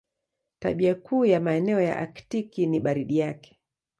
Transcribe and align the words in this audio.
Tabia 0.59 0.95
kuu 0.95 1.25
ya 1.25 1.39
maeneo 1.39 1.81
ya 1.81 1.99
Aktiki 1.99 2.65
ni 2.65 2.79
baridi 2.79 3.17
yake. 3.17 3.59